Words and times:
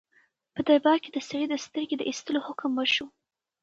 په 0.53 0.61
دربار 0.67 0.97
کې 1.03 1.09
د 1.13 1.17
سړي 1.27 1.45
د 1.49 1.55
سترګې 1.65 1.95
د 1.97 2.03
ایستلو 2.09 2.39
حکم 2.47 2.71
وشو. 2.75 3.05